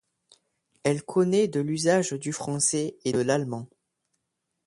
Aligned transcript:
Elle 0.83 1.03
connaît 1.03 1.47
de 1.47 1.59
l'usage 1.59 2.13
du 2.13 2.33
français 2.33 2.97
et 3.05 3.11
de 3.11 3.19
l'allemand. 3.21 3.69